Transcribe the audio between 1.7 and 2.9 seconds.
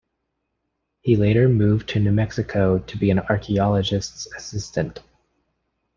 to New Mexico